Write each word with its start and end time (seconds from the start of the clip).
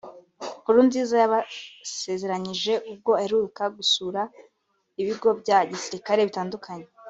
Nkurunziza 0.61 1.15
yakabasezeranyije 1.23 2.73
ubwo 2.91 3.11
aherutse 3.19 3.63
gusura 3.77 4.21
ibigo 5.01 5.29
bya 5.41 5.57
gisirikare 5.69 6.21
bitandukanye 6.29 6.87